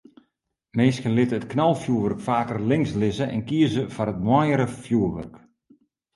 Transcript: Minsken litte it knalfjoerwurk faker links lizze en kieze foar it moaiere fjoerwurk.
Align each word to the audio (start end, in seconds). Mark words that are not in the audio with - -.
Minsken 0.77 1.13
litte 1.17 1.37
it 1.39 1.49
knalfjoerwurk 1.51 2.19
faker 2.27 2.59
links 2.69 2.91
lizze 3.01 3.25
en 3.35 3.43
kieze 3.49 3.83
foar 3.93 4.11
it 4.13 4.19
moaiere 4.27 4.67
fjoerwurk. 4.83 5.35